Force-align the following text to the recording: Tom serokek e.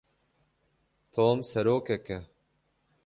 Tom 1.11 1.37
serokek 1.49 2.07
e. 2.17 2.19